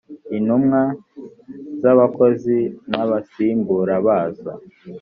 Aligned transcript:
intumwa 0.37 0.81
z 1.81 1.83
abakozi 1.93 2.57
n 2.91 2.93
abasimbura 3.03 3.95
bazo 4.07 4.51